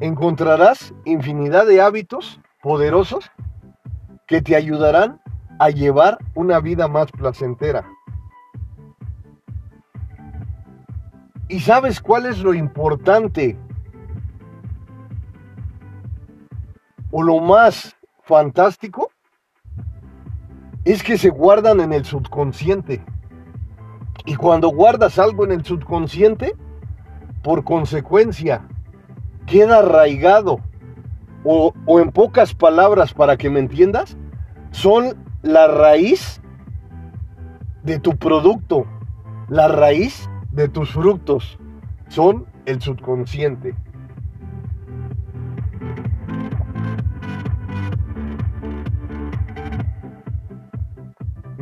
encontrarás 0.00 0.92
infinidad 1.04 1.66
de 1.66 1.80
hábitos 1.80 2.40
poderosos 2.62 3.30
que 4.26 4.42
te 4.42 4.54
ayudarán 4.54 5.20
a 5.58 5.70
llevar 5.70 6.18
una 6.34 6.60
vida 6.60 6.88
más 6.88 7.10
placentera. 7.10 7.88
¿Y 11.48 11.60
sabes 11.60 12.00
cuál 12.00 12.26
es 12.26 12.40
lo 12.40 12.52
importante 12.52 13.56
o 17.18 17.22
lo 17.22 17.40
más 17.40 17.96
fantástico 18.24 19.10
es 20.84 21.02
que 21.02 21.16
se 21.16 21.30
guardan 21.30 21.80
en 21.80 21.94
el 21.94 22.04
subconsciente. 22.04 23.02
Y 24.26 24.36
cuando 24.36 24.68
guardas 24.68 25.18
algo 25.18 25.46
en 25.46 25.52
el 25.52 25.64
subconsciente, 25.64 26.54
por 27.42 27.64
consecuencia, 27.64 28.68
queda 29.46 29.78
arraigado. 29.78 30.60
O, 31.42 31.72
o, 31.86 32.00
en 32.00 32.12
pocas 32.12 32.52
palabras, 32.52 33.14
para 33.14 33.38
que 33.38 33.48
me 33.48 33.60
entiendas, 33.60 34.18
son 34.70 35.16
la 35.40 35.68
raíz 35.68 36.42
de 37.82 37.98
tu 37.98 38.14
producto, 38.18 38.84
la 39.48 39.68
raíz 39.68 40.28
de 40.50 40.68
tus 40.68 40.90
frutos, 40.90 41.58
son 42.08 42.44
el 42.66 42.82
subconsciente. 42.82 43.74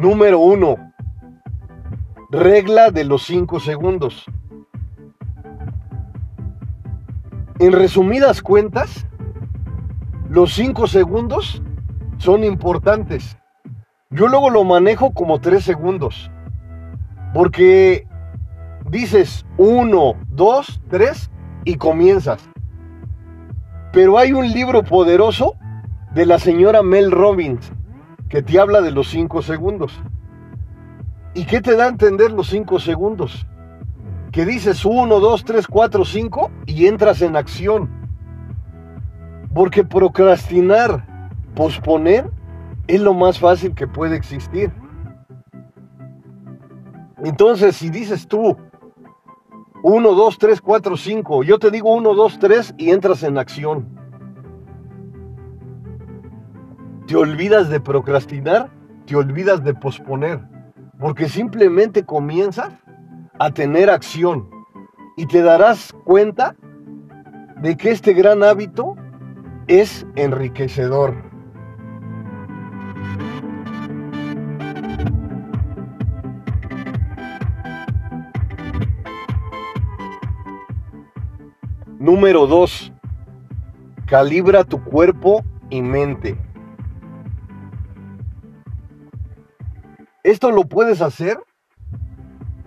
Número 0.04 0.38
uno, 0.38 0.92
regla 2.30 2.90
de 2.90 3.04
los 3.04 3.22
cinco 3.22 3.58
segundos. 3.58 4.26
En 7.58 7.72
resumidas 7.72 8.42
cuentas, 8.42 9.06
los 10.28 10.52
cinco 10.52 10.88
segundos 10.88 11.62
son 12.18 12.44
importantes. 12.44 13.38
Yo 14.10 14.28
luego 14.28 14.50
lo 14.50 14.62
manejo 14.64 15.14
como 15.14 15.40
tres 15.40 15.64
segundos. 15.64 16.30
Porque 17.32 18.06
dices 18.90 19.46
uno, 19.56 20.16
dos, 20.28 20.82
tres 20.90 21.30
y 21.64 21.76
comienzas. 21.76 22.46
Pero 23.90 24.18
hay 24.18 24.34
un 24.34 24.52
libro 24.52 24.84
poderoso 24.84 25.56
de 26.12 26.26
la 26.26 26.38
señora 26.38 26.82
Mel 26.82 27.10
Robbins 27.10 27.72
que 28.34 28.42
te 28.42 28.58
habla 28.58 28.80
de 28.80 28.90
los 28.90 29.10
cinco 29.10 29.42
segundos. 29.42 29.92
¿Y 31.34 31.44
qué 31.44 31.60
te 31.60 31.76
da 31.76 31.84
a 31.84 31.88
entender 31.88 32.32
los 32.32 32.48
cinco 32.48 32.80
segundos? 32.80 33.46
Que 34.32 34.44
dices 34.44 34.84
uno, 34.84 35.20
dos, 35.20 35.44
tres, 35.44 35.68
cuatro, 35.68 36.04
cinco 36.04 36.50
y 36.66 36.86
entras 36.86 37.22
en 37.22 37.36
acción. 37.36 37.88
Porque 39.54 39.84
procrastinar, 39.84 41.30
posponer, 41.54 42.28
es 42.88 43.00
lo 43.00 43.14
más 43.14 43.38
fácil 43.38 43.72
que 43.72 43.86
puede 43.86 44.16
existir. 44.16 44.72
Entonces, 47.22 47.76
si 47.76 47.88
dices 47.88 48.26
tú, 48.26 48.56
uno, 49.84 50.12
dos, 50.14 50.38
tres, 50.38 50.60
cuatro, 50.60 50.96
cinco, 50.96 51.44
yo 51.44 51.60
te 51.60 51.70
digo 51.70 51.94
uno, 51.94 52.14
dos, 52.14 52.40
tres 52.40 52.74
y 52.78 52.90
entras 52.90 53.22
en 53.22 53.38
acción. 53.38 54.03
Te 57.06 57.16
olvidas 57.16 57.68
de 57.68 57.80
procrastinar, 57.80 58.70
te 59.06 59.16
olvidas 59.16 59.62
de 59.62 59.74
posponer, 59.74 60.40
porque 60.98 61.28
simplemente 61.28 62.04
comienzas 62.04 62.72
a 63.38 63.50
tener 63.50 63.90
acción 63.90 64.48
y 65.16 65.26
te 65.26 65.42
darás 65.42 65.92
cuenta 66.04 66.56
de 67.60 67.76
que 67.76 67.90
este 67.90 68.14
gran 68.14 68.42
hábito 68.42 68.96
es 69.66 70.06
enriquecedor. 70.16 71.14
Número 81.98 82.46
2. 82.46 82.92
Calibra 84.06 84.64
tu 84.64 84.82
cuerpo 84.84 85.42
y 85.70 85.80
mente. 85.80 86.38
Esto 90.24 90.50
lo 90.52 90.64
puedes 90.64 91.02
hacer, 91.02 91.36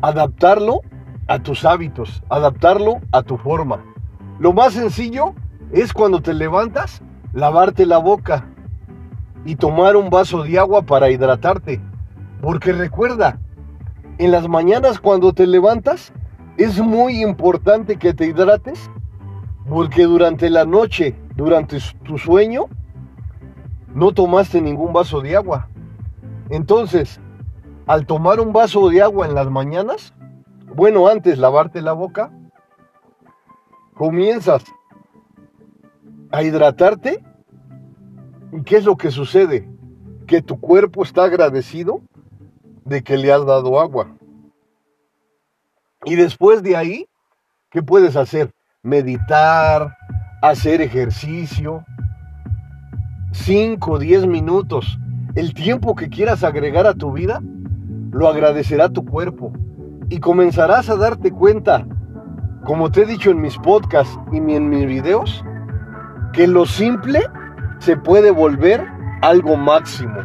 adaptarlo 0.04 0.82
a 1.28 1.40
tus 1.40 1.66
hábitos, 1.66 2.22
adaptarlo 2.30 3.02
a 3.12 3.24
tu 3.24 3.38
forma. 3.38 3.84
Lo 4.38 4.54
más 4.54 4.74
sencillo 4.74 5.34
es 5.72 5.92
cuando 5.92 6.22
te 6.22 6.36
levantas, 6.36 7.02
lavarte 7.34 7.88
la 7.88 7.98
boca 7.98 8.46
y 9.44 9.56
tomar 9.56 9.96
un 9.96 10.12
vaso 10.12 10.44
de 10.44 10.60
agua 10.60 10.84
para 10.84 11.10
hidratarte. 11.10 11.82
Porque 12.44 12.74
recuerda, 12.74 13.40
en 14.20 14.30
las 14.30 14.48
mañanas 14.48 15.00
cuando 15.00 15.34
te 15.34 15.48
levantas, 15.48 16.14
es 16.58 16.80
muy 16.80 17.24
importante 17.24 17.98
que 17.98 18.14
te 18.14 18.28
hidrates, 18.28 18.88
porque 19.68 20.04
durante 20.04 20.52
la 20.52 20.66
noche, 20.66 21.16
durante 21.36 21.80
tu 22.04 22.20
sueño, 22.20 22.66
no 23.96 24.12
tomaste 24.12 24.62
ningún 24.62 24.94
vaso 24.94 25.22
de 25.22 25.36
agua. 25.36 25.70
Entonces, 26.52 27.20
al 27.88 28.06
tomar 28.06 28.40
un 28.40 28.52
vaso 28.54 28.90
de 28.90 29.02
agua 29.02 29.28
en 29.28 29.34
las 29.34 29.50
mañanas, 29.50 30.14
bueno, 30.76 31.08
antes 31.08 31.38
lavarte 31.38 31.82
la 31.82 31.94
boca, 31.94 32.32
comienzas 33.94 34.64
a 36.32 36.44
hidratarte. 36.44 37.24
¿Y 38.52 38.64
qué 38.64 38.78
es 38.78 38.86
lo 38.86 38.98
que 38.98 39.12
sucede? 39.12 39.70
Que 40.28 40.42
tu 40.42 40.60
cuerpo 40.60 41.04
está 41.04 41.24
agradecido 41.24 42.02
de 42.86 43.04
que 43.04 43.18
le 43.18 43.32
has 43.32 43.46
dado 43.46 43.80
agua. 43.80 44.16
Y 46.06 46.16
después 46.16 46.64
de 46.64 46.76
ahí, 46.76 47.10
¿qué 47.70 47.82
puedes 47.82 48.16
hacer? 48.16 48.54
Meditar, 48.84 49.98
hacer 50.42 50.82
ejercicio, 50.82 51.84
5, 53.34 54.00
10 54.00 54.28
minutos, 54.28 54.98
el 55.36 55.54
tiempo 55.54 55.96
que 55.96 56.10
quieras 56.10 56.44
agregar 56.44 56.88
a 56.88 56.94
tu 56.94 57.12
vida, 57.12 57.42
lo 58.12 58.28
agradecerá 58.28 58.90
tu 58.90 59.06
cuerpo. 59.06 59.52
Y 60.10 60.20
comenzarás 60.20 60.90
a 60.90 60.96
darte 60.96 61.32
cuenta, 61.32 61.86
como 62.66 62.92
te 62.92 63.02
he 63.02 63.06
dicho 63.06 63.32
en 63.32 63.42
mis 63.42 63.58
podcasts 63.58 64.18
y 64.32 64.38
en 64.38 64.70
mis 64.70 64.86
videos, 64.86 65.44
que 66.34 66.48
lo 66.48 66.66
simple 66.66 67.22
se 67.80 67.98
puede 67.98 68.32
volver 68.32 68.86
algo 69.22 69.58
máximo. 69.58 70.20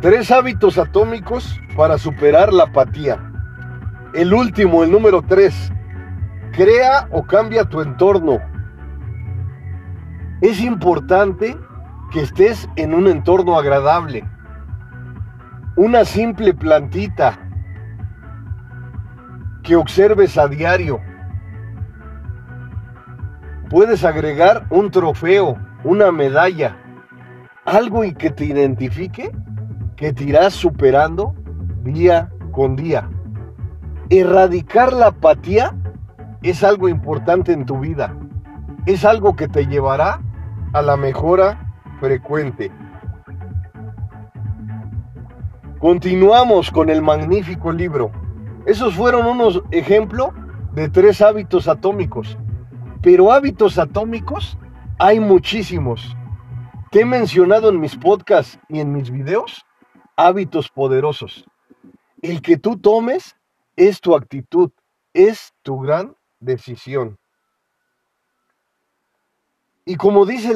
Tres 0.00 0.30
hábitos 0.30 0.78
atómicos 0.78 1.60
para 1.76 1.98
superar 1.98 2.52
la 2.52 2.64
apatía. 2.64 3.25
El 4.16 4.32
último, 4.32 4.82
el 4.82 4.90
número 4.90 5.20
tres. 5.20 5.70
Crea 6.52 7.06
o 7.10 7.24
cambia 7.24 7.66
tu 7.66 7.82
entorno. 7.82 8.38
Es 10.40 10.58
importante 10.62 11.54
que 12.10 12.22
estés 12.22 12.66
en 12.76 12.94
un 12.94 13.08
entorno 13.08 13.58
agradable. 13.58 14.24
Una 15.76 16.06
simple 16.06 16.54
plantita 16.54 17.38
que 19.62 19.76
observes 19.76 20.38
a 20.38 20.48
diario. 20.48 20.98
Puedes 23.68 24.02
agregar 24.02 24.66
un 24.70 24.90
trofeo, 24.90 25.58
una 25.84 26.10
medalla, 26.10 26.78
algo 27.66 28.02
y 28.02 28.14
que 28.14 28.30
te 28.30 28.46
identifique 28.46 29.30
que 29.94 30.14
te 30.14 30.24
irás 30.24 30.54
superando 30.54 31.34
día 31.82 32.30
con 32.52 32.76
día. 32.76 33.10
Erradicar 34.08 34.92
la 34.92 35.08
apatía 35.08 35.74
es 36.42 36.62
algo 36.62 36.88
importante 36.88 37.52
en 37.52 37.66
tu 37.66 37.80
vida. 37.80 38.16
Es 38.86 39.04
algo 39.04 39.34
que 39.34 39.48
te 39.48 39.66
llevará 39.66 40.22
a 40.72 40.82
la 40.82 40.96
mejora 40.96 41.74
frecuente. 41.98 42.70
Continuamos 45.80 46.70
con 46.70 46.88
el 46.88 47.02
magnífico 47.02 47.72
libro. 47.72 48.12
Esos 48.64 48.94
fueron 48.94 49.26
unos 49.26 49.62
ejemplos 49.72 50.28
de 50.72 50.88
tres 50.88 51.20
hábitos 51.20 51.66
atómicos. 51.66 52.38
Pero 53.02 53.32
hábitos 53.32 53.76
atómicos 53.76 54.56
hay 54.98 55.18
muchísimos. 55.18 56.16
Te 56.92 57.00
he 57.00 57.04
mencionado 57.04 57.70
en 57.70 57.80
mis 57.80 57.96
podcasts 57.96 58.58
y 58.68 58.78
en 58.78 58.92
mis 58.92 59.10
videos 59.10 59.66
hábitos 60.16 60.68
poderosos. 60.68 61.44
El 62.22 62.40
que 62.40 62.56
tú 62.56 62.78
tomes 62.78 63.35
es 63.76 64.00
tu 64.00 64.16
actitud, 64.16 64.70
es 65.12 65.52
tu 65.62 65.78
gran 65.80 66.16
decisión. 66.40 67.18
Y 69.84 69.96
como 69.96 70.26
dice 70.26 70.52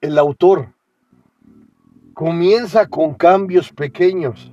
el 0.00 0.18
autor, 0.18 0.74
comienza 2.12 2.86
con 2.86 3.14
cambios 3.14 3.72
pequeños. 3.72 4.52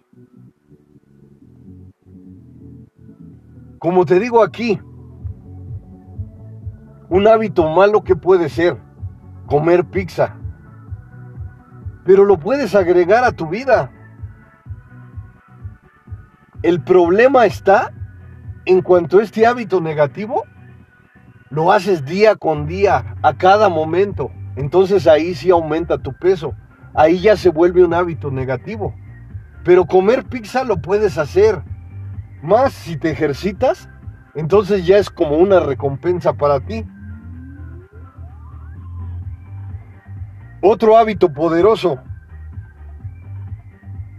Como 3.80 4.06
te 4.06 4.20
digo 4.20 4.42
aquí, 4.42 4.80
un 7.10 7.28
hábito 7.28 7.70
malo 7.70 8.04
que 8.04 8.16
puede 8.16 8.48
ser 8.48 8.78
comer 9.46 9.84
pizza, 9.86 10.38
pero 12.06 12.24
lo 12.24 12.38
puedes 12.38 12.76
agregar 12.76 13.26
a 13.26 13.34
tu 13.34 13.48
vida. 13.50 13.92
El 16.62 16.82
problema 16.82 17.46
está 17.46 17.92
en 18.66 18.82
cuanto 18.82 19.20
a 19.20 19.24
este 19.24 19.46
hábito 19.46 19.82
negativo 19.82 20.46
lo 21.50 21.72
haces 21.72 22.04
día 22.04 22.36
con 22.36 22.66
día, 22.66 23.16
a 23.22 23.34
cada 23.36 23.70
momento. 23.70 24.32
Entonces 24.56 25.06
ahí 25.06 25.36
sí 25.36 25.52
aumenta 25.52 26.00
tu 26.00 26.12
peso. 26.14 26.56
Ahí 26.96 27.20
ya 27.20 27.38
se 27.38 27.50
vuelve 27.50 27.84
un 27.84 27.94
hábito 27.94 28.32
negativo. 28.32 28.96
Pero 29.64 29.86
comer 29.86 30.24
pizza 30.24 30.64
lo 30.64 30.78
puedes 30.78 31.18
hacer. 31.20 31.62
Más 32.42 32.74
si 32.74 32.98
te 32.98 33.12
ejercitas, 33.12 33.88
entonces 34.34 34.86
ya 34.86 34.98
es 34.98 35.12
como 35.12 35.38
una 35.38 35.60
recompensa 35.60 36.34
para 36.34 36.60
ti. 36.60 36.86
Otro 40.62 40.98
hábito 40.98 41.32
poderoso. 41.32 42.00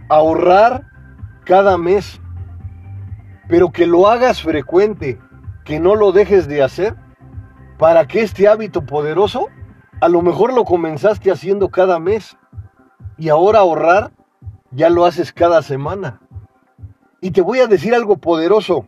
Ahorrar 0.07 0.85
cada 1.43 1.77
mes 1.77 2.21
pero 3.47 3.71
que 3.71 3.85
lo 3.85 4.07
hagas 4.07 4.41
frecuente, 4.41 5.19
que 5.63 5.79
no 5.79 5.95
lo 5.95 6.11
dejes 6.11 6.47
de 6.47 6.63
hacer, 6.63 6.95
para 7.77 8.07
que 8.07 8.21
este 8.21 8.47
hábito 8.47 8.85
poderoso, 8.85 9.47
a 10.01 10.09
lo 10.09 10.21
mejor 10.21 10.53
lo 10.53 10.63
comenzaste 10.63 11.31
haciendo 11.31 11.69
cada 11.69 11.99
mes 11.99 12.37
y 13.17 13.29
ahora 13.29 13.59
ahorrar 13.59 14.11
ya 14.71 14.89
lo 14.89 15.05
haces 15.05 15.31
cada 15.31 15.61
semana. 15.61 16.21
Y 17.21 17.31
te 17.31 17.41
voy 17.41 17.59
a 17.59 17.67
decir 17.67 17.93
algo 17.95 18.17
poderoso, 18.17 18.87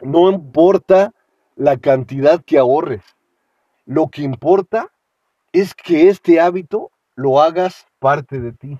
no 0.00 0.30
importa 0.30 1.12
la 1.56 1.76
cantidad 1.78 2.42
que 2.44 2.58
ahorres, 2.58 3.02
lo 3.84 4.08
que 4.08 4.22
importa 4.22 4.88
es 5.52 5.74
que 5.74 6.08
este 6.08 6.40
hábito 6.40 6.90
lo 7.14 7.40
hagas 7.40 7.86
parte 7.98 8.40
de 8.40 8.52
ti. 8.52 8.78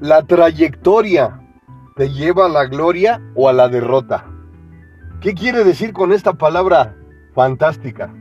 La 0.00 0.22
trayectoria 0.22 1.40
te 1.96 2.08
lleva 2.10 2.46
a 2.46 2.48
la 2.48 2.66
gloria 2.66 3.20
o 3.34 3.48
a 3.48 3.52
la 3.52 3.68
derrota. 3.68 4.26
¿Qué 5.20 5.34
quiere 5.34 5.64
decir 5.64 5.92
con 5.92 6.12
esta 6.12 6.34
palabra 6.34 6.94
fantástica? 7.34 8.14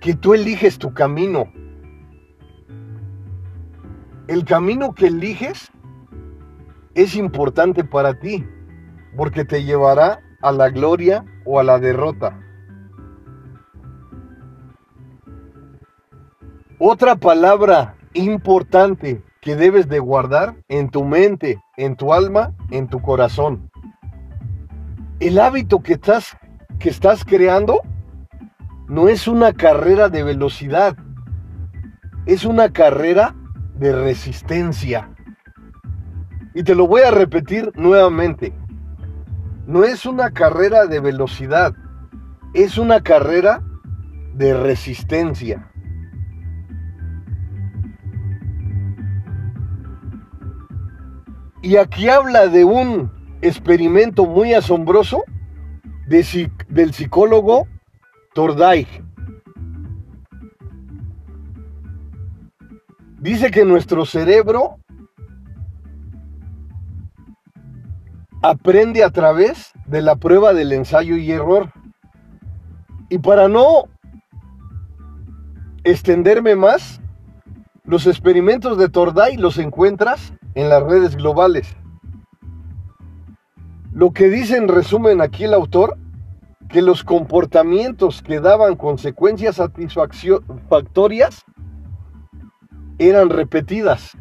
Que 0.00 0.14
tú 0.14 0.34
eliges 0.34 0.80
tu 0.80 0.92
camino. 0.92 1.44
El 4.26 4.44
camino 4.44 4.92
que 4.94 5.06
eliges 5.06 5.70
es 6.94 7.14
importante 7.14 7.84
para 7.84 8.18
ti 8.18 8.44
porque 9.16 9.44
te 9.44 9.62
llevará 9.62 10.22
a 10.40 10.50
la 10.50 10.70
gloria 10.70 11.24
o 11.44 11.60
a 11.60 11.62
la 11.62 11.78
derrota. 11.78 12.36
Otra 16.80 17.14
palabra 17.14 17.94
importante 18.12 19.22
que 19.42 19.56
debes 19.56 19.88
de 19.88 19.98
guardar 19.98 20.54
en 20.68 20.88
tu 20.88 21.04
mente, 21.04 21.60
en 21.76 21.96
tu 21.96 22.14
alma, 22.14 22.54
en 22.70 22.86
tu 22.86 23.02
corazón. 23.02 23.68
El 25.18 25.40
hábito 25.40 25.82
que 25.82 25.94
estás, 25.94 26.36
que 26.78 26.88
estás 26.88 27.24
creando 27.24 27.82
no 28.86 29.08
es 29.08 29.26
una 29.26 29.52
carrera 29.52 30.08
de 30.08 30.22
velocidad, 30.22 30.96
es 32.24 32.44
una 32.44 32.72
carrera 32.72 33.34
de 33.74 33.92
resistencia. 33.92 35.10
Y 36.54 36.62
te 36.62 36.76
lo 36.76 36.86
voy 36.86 37.02
a 37.02 37.10
repetir 37.10 37.72
nuevamente. 37.74 38.52
No 39.66 39.82
es 39.82 40.06
una 40.06 40.30
carrera 40.30 40.86
de 40.86 41.00
velocidad, 41.00 41.74
es 42.54 42.78
una 42.78 43.02
carrera 43.02 43.60
de 44.34 44.54
resistencia. 44.54 45.71
Y 51.62 51.76
aquí 51.76 52.08
habla 52.08 52.48
de 52.48 52.64
un 52.64 53.12
experimento 53.40 54.26
muy 54.26 54.52
asombroso 54.52 55.24
del 56.08 56.92
psicólogo 56.92 57.68
Tordai. 58.34 58.86
Dice 63.20 63.52
que 63.52 63.64
nuestro 63.64 64.04
cerebro 64.04 64.78
aprende 68.42 69.04
a 69.04 69.10
través 69.10 69.72
de 69.86 70.02
la 70.02 70.16
prueba 70.16 70.52
del 70.52 70.72
ensayo 70.72 71.16
y 71.16 71.30
error. 71.30 71.72
Y 73.08 73.18
para 73.18 73.46
no 73.46 73.84
extenderme 75.84 76.56
más, 76.56 77.00
los 77.84 78.08
experimentos 78.08 78.76
de 78.78 78.88
Tordai 78.88 79.36
los 79.36 79.58
encuentras 79.58 80.32
en 80.54 80.68
las 80.68 80.82
redes 80.82 81.16
globales. 81.16 81.76
Lo 83.92 84.12
que 84.12 84.28
dice 84.28 84.56
en 84.56 84.68
resumen 84.68 85.20
aquí 85.20 85.44
el 85.44 85.54
autor, 85.54 85.98
que 86.68 86.82
los 86.82 87.04
comportamientos 87.04 88.22
que 88.22 88.40
daban 88.40 88.76
consecuencias 88.76 89.56
satisfactorias 89.56 91.44
eran 92.98 93.28
repetidas. 93.28 94.16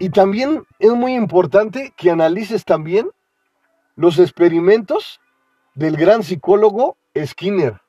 Y 0.00 0.10
también 0.10 0.64
es 0.78 0.92
muy 0.92 1.14
importante 1.14 1.94
que 1.96 2.10
analices 2.10 2.64
también 2.64 3.10
los 3.94 4.18
experimentos 4.18 5.20
del 5.74 5.96
gran 5.96 6.22
psicólogo 6.22 6.96
Skinner. 7.24 7.80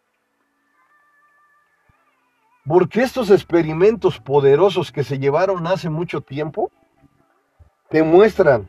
Porque 2.66 3.02
estos 3.02 3.30
experimentos 3.32 4.20
poderosos 4.20 4.92
que 4.92 5.04
se 5.04 5.18
llevaron 5.18 5.66
hace 5.68 5.90
mucho 5.90 6.22
tiempo 6.22 6.72
te 7.90 8.04
muestran 8.04 8.68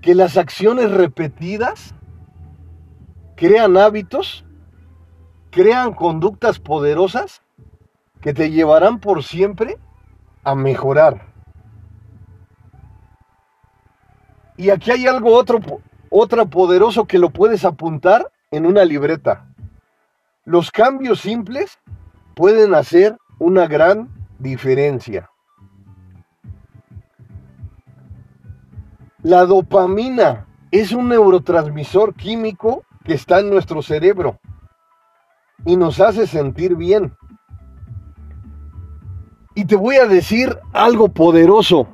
que 0.00 0.14
las 0.14 0.36
acciones 0.36 0.90
repetidas 0.90 1.94
crean 3.34 3.76
hábitos, 3.76 4.44
crean 5.50 5.92
conductas 5.92 6.58
poderosas 6.58 7.42
que 8.20 8.32
te 8.32 8.50
llevarán 8.50 8.98
por 8.98 9.22
siempre 9.22 9.78
a 10.42 10.54
mejorar. 10.54 11.26
Y 14.56 14.70
aquí 14.70 14.90
hay 14.90 15.06
algo 15.06 15.34
otro, 15.34 15.60
otro 16.08 16.46
poderoso 16.46 17.06
que 17.06 17.18
lo 17.18 17.30
puedes 17.30 17.64
apuntar 17.64 18.32
en 18.50 18.64
una 18.64 18.84
libreta. 18.84 19.46
Los 20.46 20.70
cambios 20.70 21.22
simples 21.22 21.76
pueden 22.36 22.72
hacer 22.76 23.18
una 23.40 23.66
gran 23.66 24.08
diferencia. 24.38 25.28
La 29.24 29.44
dopamina 29.44 30.46
es 30.70 30.92
un 30.92 31.08
neurotransmisor 31.08 32.14
químico 32.14 32.84
que 33.02 33.14
está 33.14 33.40
en 33.40 33.50
nuestro 33.50 33.82
cerebro 33.82 34.38
y 35.64 35.76
nos 35.76 35.98
hace 35.98 36.28
sentir 36.28 36.76
bien. 36.76 37.12
Y 39.56 39.64
te 39.64 39.74
voy 39.74 39.96
a 39.96 40.06
decir 40.06 40.56
algo 40.72 41.08
poderoso. 41.08 41.88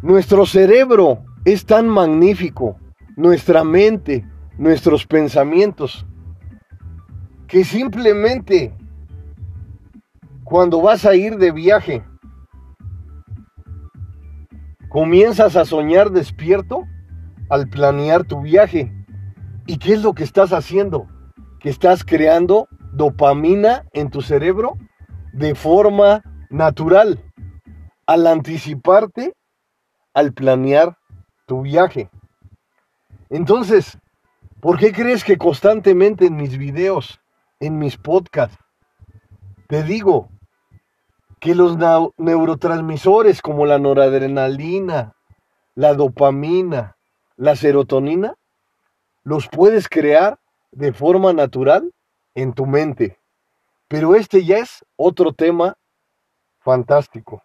Nuestro 0.00 0.46
cerebro 0.46 1.24
es 1.44 1.66
tan 1.66 1.88
magnífico, 1.88 2.76
nuestra 3.16 3.64
mente, 3.64 4.24
nuestros 4.58 5.04
pensamientos, 5.08 6.06
que 7.50 7.64
simplemente 7.64 8.72
cuando 10.44 10.80
vas 10.80 11.04
a 11.04 11.16
ir 11.16 11.36
de 11.36 11.50
viaje, 11.50 12.04
comienzas 14.88 15.56
a 15.56 15.64
soñar 15.64 16.10
despierto 16.10 16.86
al 17.48 17.68
planear 17.68 18.24
tu 18.24 18.40
viaje. 18.40 18.92
¿Y 19.66 19.78
qué 19.78 19.94
es 19.94 20.02
lo 20.02 20.14
que 20.14 20.22
estás 20.22 20.52
haciendo? 20.52 21.08
Que 21.58 21.70
estás 21.70 22.04
creando 22.04 22.68
dopamina 22.92 23.84
en 23.92 24.10
tu 24.10 24.22
cerebro 24.22 24.78
de 25.32 25.56
forma 25.56 26.22
natural 26.50 27.20
al 28.06 28.28
anticiparte, 28.28 29.34
al 30.14 30.32
planear 30.32 30.96
tu 31.46 31.62
viaje. 31.62 32.10
Entonces, 33.28 33.98
¿por 34.60 34.78
qué 34.78 34.92
crees 34.92 35.24
que 35.24 35.36
constantemente 35.36 36.26
en 36.26 36.36
mis 36.36 36.56
videos, 36.56 37.20
en 37.60 37.78
mis 37.78 37.96
podcasts, 37.96 38.58
te 39.68 39.82
digo 39.82 40.30
que 41.38 41.54
los 41.54 41.76
neurotransmisores 42.18 43.40
como 43.40 43.66
la 43.66 43.78
noradrenalina, 43.78 45.14
la 45.74 45.94
dopamina, 45.94 46.96
la 47.36 47.56
serotonina, 47.56 48.34
los 49.22 49.48
puedes 49.48 49.88
crear 49.88 50.38
de 50.72 50.92
forma 50.92 51.32
natural 51.32 51.92
en 52.34 52.52
tu 52.52 52.66
mente? 52.66 53.18
Pero 53.88 54.14
este 54.14 54.44
ya 54.44 54.58
es 54.58 54.84
otro 54.96 55.32
tema 55.32 55.76
fantástico. 56.60 57.42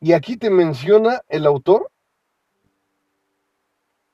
Y 0.00 0.12
aquí 0.12 0.36
te 0.36 0.50
menciona 0.50 1.22
el 1.28 1.46
autor 1.46 1.90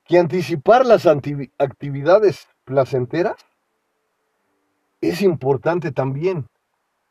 que 0.05 0.19
anticipar 0.19 0.85
las 0.87 1.07
actividades 1.07 2.49
placenteras 2.65 3.37
es 5.01 5.23
importante 5.23 5.93
también, 5.93 6.47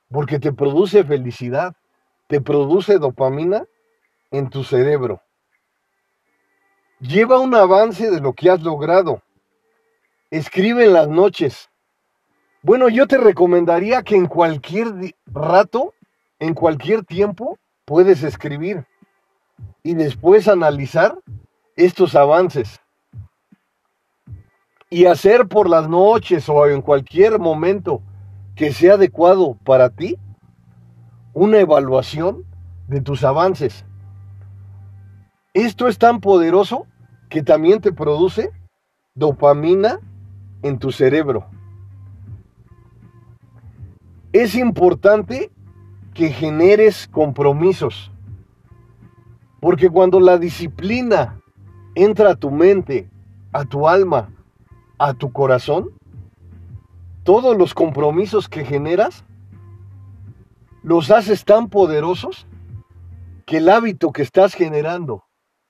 porque 0.09 0.39
te 0.39 0.51
produce 0.53 1.03
felicidad, 1.03 1.75
te 2.27 2.41
produce 2.41 2.97
dopamina 2.97 3.65
en 4.31 4.49
tu 4.49 4.63
cerebro. 4.63 5.21
Lleva 6.99 7.39
un 7.39 7.53
avance 7.53 8.09
de 8.09 8.21
lo 8.21 8.33
que 8.33 8.49
has 8.49 8.61
logrado 8.61 9.21
escribe 10.33 10.85
en 10.85 10.93
las 10.93 11.07
noches. 11.07 11.69
Bueno, 12.63 12.89
yo 12.89 13.05
te 13.05 13.19
recomendaría 13.19 14.01
que 14.01 14.15
en 14.15 14.25
cualquier 14.25 15.15
rato, 15.27 15.93
en 16.39 16.55
cualquier 16.55 17.05
tiempo, 17.05 17.59
puedes 17.85 18.23
escribir 18.23 18.87
y 19.83 19.93
después 19.93 20.47
analizar 20.47 21.19
estos 21.75 22.15
avances. 22.15 22.79
Y 24.93 25.07
hacer 25.07 25.47
por 25.47 25.67
las 25.67 25.89
noches 25.89 26.47
o 26.47 26.67
en 26.67 26.83
cualquier 26.83 27.39
momento 27.39 28.03
que 28.55 28.71
sea 28.71 28.93
adecuado 28.93 29.57
para 29.63 29.89
ti 29.89 30.19
una 31.33 31.57
evaluación 31.57 32.45
de 32.87 33.01
tus 33.01 33.23
avances. 33.23 33.87
Esto 35.55 35.87
es 35.87 35.97
tan 35.97 36.19
poderoso 36.19 36.85
que 37.27 37.41
también 37.41 37.81
te 37.81 37.91
produce 37.91 38.51
dopamina 39.15 39.99
en 40.61 40.77
tu 40.77 40.91
cerebro. 40.91 41.47
Es 44.31 44.53
importante 44.53 45.49
que 46.13 46.29
generes 46.29 47.07
compromisos, 47.07 48.11
porque 49.59 49.89
cuando 49.89 50.19
la 50.19 50.37
disciplina 50.37 51.41
entra 51.95 52.33
a 52.33 52.35
tu 52.35 52.51
mente, 52.51 53.09
a 53.53 53.65
tu 53.65 53.87
alma, 53.87 54.29
a 54.97 55.13
tu 55.13 55.31
corazón, 55.31 55.89
todos 57.23 57.57
los 57.57 57.73
compromisos 57.73 58.49
que 58.49 58.65
generas 58.65 59.23
los 60.83 61.11
haces 61.11 61.45
tan 61.45 61.69
poderosos 61.69 62.45
que 63.45 63.57
el 63.57 63.69
hábito 63.69 64.11
que 64.11 64.21
estás 64.21 64.53
generando, 64.53 65.25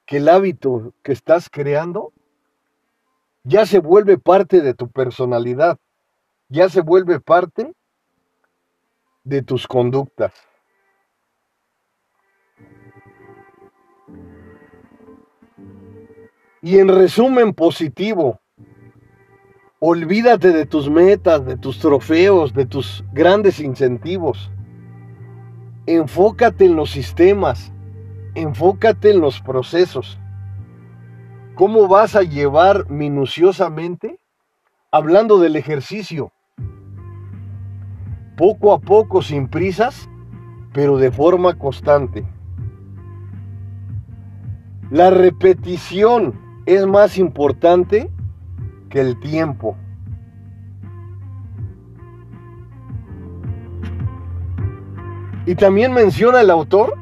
que 0.06 0.18
el 0.18 0.30
hábito 0.30 0.94
que 1.04 1.12
estás 1.12 1.50
creando, 1.50 2.12
ya 3.44 3.66
se 3.66 3.80
vuelve 3.80 4.18
parte 4.18 4.62
de 4.62 4.74
tu 4.74 4.90
personalidad, 4.90 5.78
ya 6.50 6.70
se 6.70 6.82
vuelve 6.82 7.20
parte 7.20 7.74
de 9.24 9.42
tus 9.42 9.68
conductas. 9.68 10.34
Y 16.62 16.80
en 16.80 16.88
resumen 16.88 17.54
positivo, 17.54 18.40
olvídate 19.86 20.54
de 20.54 20.66
tus 20.66 20.90
metas, 20.90 21.46
de 21.46 21.58
tus 21.58 21.78
trofeos, 21.78 22.54
de 22.54 22.66
tus 22.66 23.04
grandes 23.12 23.60
incentivos. 23.60 24.50
Enfócate 25.88 26.68
en 26.68 26.78
los 26.78 26.90
sistemas, 26.90 27.74
enfócate 28.34 29.12
en 29.12 29.20
los 29.20 29.42
procesos. 29.42 30.18
¿Cómo 31.56 31.90
vas 31.90 32.16
a 32.16 32.22
llevar 32.22 32.90
minuciosamente? 32.90 34.22
Hablando 34.90 35.38
del 35.38 35.58
ejercicio. 35.58 36.32
poco 38.38 38.72
a 38.72 38.80
poco, 38.80 39.22
sin 39.22 39.50
prisas, 39.50 40.10
pero 40.72 40.98
de 40.98 41.12
forma 41.12 41.60
constante. 41.60 42.26
La 44.90 45.10
repetición 45.10 46.40
es 46.66 46.88
más 46.88 47.18
importante 47.18 48.13
que 48.94 49.02
el 49.02 49.20
tiempo. 49.20 49.76
Y 55.48 55.56
también 55.56 55.94
menciona 55.94 56.42
el 56.42 56.52
autor 56.52 56.94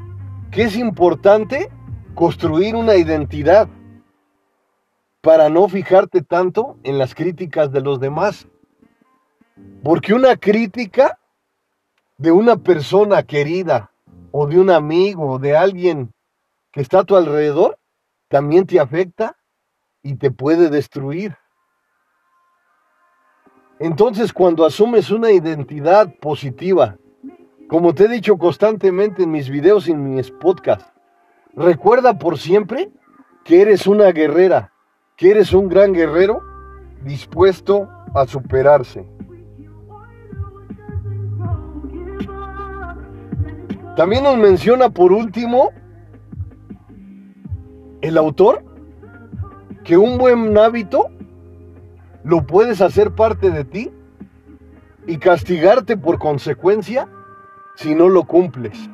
que 0.52 0.64
es 0.64 0.78
importante 0.78 1.70
construir 2.16 2.78
una 2.78 2.96
identidad 2.96 3.68
para 5.20 5.50
no 5.50 5.68
fijarte 5.68 6.22
tanto 6.22 6.78
en 6.84 6.98
las 6.98 7.14
críticas 7.14 7.74
de 7.74 7.82
los 7.82 8.00
demás. 8.00 8.48
Porque 9.84 10.14
una 10.14 10.38
crítica 10.38 11.20
de 12.18 12.32
una 12.32 12.56
persona 12.56 13.22
querida 13.24 13.92
o 14.32 14.48
de 14.48 14.58
un 14.58 14.70
amigo 14.70 15.34
o 15.34 15.40
de 15.40 15.58
alguien 15.58 16.14
que 16.72 16.80
está 16.80 17.00
a 17.00 17.04
tu 17.04 17.18
alrededor 17.18 17.78
también 18.30 18.66
te 18.66 18.80
afecta 18.80 19.36
y 20.02 20.16
te 20.16 20.32
puede 20.32 20.70
destruir. 20.70 21.36
Entonces 23.82 24.32
cuando 24.32 24.64
asumes 24.64 25.10
una 25.10 25.32
identidad 25.32 26.14
positiva, 26.20 26.98
como 27.68 27.96
te 27.96 28.06
he 28.06 28.08
dicho 28.08 28.38
constantemente 28.38 29.24
en 29.24 29.32
mis 29.32 29.50
videos 29.50 29.88
y 29.88 29.92
en 29.92 30.14
mis 30.14 30.30
podcasts, 30.30 30.86
recuerda 31.56 32.20
por 32.20 32.38
siempre 32.38 32.92
que 33.44 33.60
eres 33.60 33.88
una 33.88 34.12
guerrera, 34.12 34.72
que 35.18 35.32
eres 35.32 35.52
un 35.52 35.68
gran 35.68 35.94
guerrero 35.94 36.44
dispuesto 37.04 37.90
a 38.14 38.28
superarse. 38.28 39.04
También 43.96 44.26
nos 44.26 44.38
menciona 44.38 44.92
por 44.92 45.12
último 45.12 45.72
el 48.02 48.16
autor 48.16 48.64
que 49.84 49.98
un 49.98 50.20
buen 50.20 50.56
hábito 50.56 51.08
lo 52.24 52.46
puedes 52.46 52.82
hacer 52.82 53.12
parte 53.12 53.52
de 53.52 53.64
ti 53.64 53.92
y 55.08 55.18
castigarte 55.18 55.98
por 55.98 56.20
consecuencia 56.20 57.08
si 57.76 57.96
no 57.96 58.10
lo 58.10 58.24
cumples. 58.24 58.90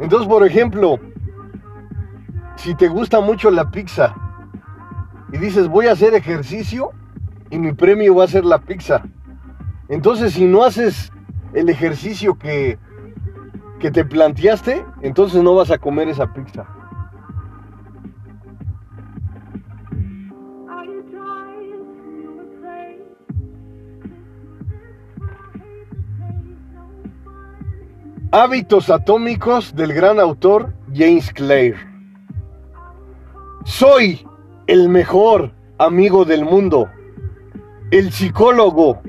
Entonces, 0.00 0.28
por 0.28 0.44
ejemplo, 0.44 0.98
si 2.56 2.74
te 2.74 2.88
gusta 2.88 3.20
mucho 3.20 3.50
la 3.50 3.70
pizza 3.70 4.14
y 5.32 5.38
dices 5.38 5.68
voy 5.68 5.86
a 5.86 5.92
hacer 5.92 6.14
ejercicio 6.14 6.90
y 7.50 7.58
mi 7.58 7.72
premio 7.72 8.14
va 8.14 8.24
a 8.24 8.28
ser 8.28 8.44
la 8.44 8.58
pizza. 8.58 9.02
Entonces, 9.88 10.32
si 10.32 10.46
no 10.46 10.64
haces 10.64 11.12
el 11.52 11.68
ejercicio 11.68 12.38
que, 12.38 12.78
que 13.78 13.90
te 13.90 14.04
planteaste, 14.04 14.84
entonces 15.02 15.42
no 15.42 15.54
vas 15.54 15.70
a 15.70 15.78
comer 15.78 16.08
esa 16.08 16.32
pizza. 16.32 16.66
Hábitos 28.36 28.90
atómicos 28.90 29.76
del 29.76 29.92
gran 29.92 30.18
autor 30.18 30.74
James 30.92 31.30
Clear. 31.32 31.76
Soy 33.64 34.26
el 34.66 34.88
mejor 34.88 35.52
amigo 35.78 36.24
del 36.24 36.44
mundo. 36.44 36.90
El 37.92 38.10
psicólogo 38.10 39.00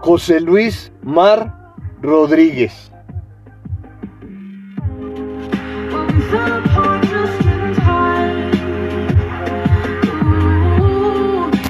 José 0.00 0.40
Luis 0.40 0.92
Mar 1.00 1.76
Rodríguez. 2.00 2.90